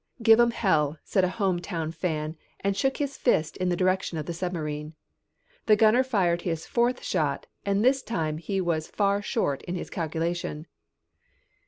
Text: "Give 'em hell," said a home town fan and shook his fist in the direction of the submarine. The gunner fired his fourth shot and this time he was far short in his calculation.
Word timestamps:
"Give 0.23 0.39
'em 0.39 0.49
hell," 0.49 0.97
said 1.03 1.23
a 1.23 1.29
home 1.37 1.59
town 1.59 1.91
fan 1.91 2.35
and 2.61 2.75
shook 2.75 2.97
his 2.97 3.17
fist 3.17 3.55
in 3.57 3.69
the 3.69 3.75
direction 3.75 4.17
of 4.17 4.25
the 4.25 4.33
submarine. 4.33 4.95
The 5.67 5.75
gunner 5.75 6.03
fired 6.03 6.41
his 6.41 6.65
fourth 6.65 7.03
shot 7.03 7.45
and 7.67 7.85
this 7.85 8.01
time 8.01 8.39
he 8.39 8.59
was 8.61 8.87
far 8.87 9.21
short 9.21 9.61
in 9.65 9.75
his 9.75 9.91
calculation. 9.91 10.65